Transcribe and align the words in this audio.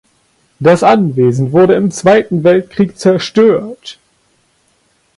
Das 0.59 0.81
Anwesen 0.81 1.51
wurde 1.51 1.75
im 1.75 1.91
Zweiten 1.91 2.43
Weltkrieg 2.43 2.97
zerstört. 2.97 3.99